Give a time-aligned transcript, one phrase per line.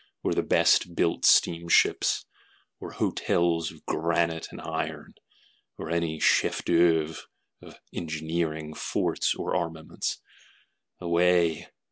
[0.23, 2.25] or the best built steamships?
[2.79, 5.13] Or hotels of granite and iron?
[5.77, 7.27] or any chef d'oeuvres
[7.61, 10.19] of engineering, forts, armaments?
[10.99, 11.67] Away!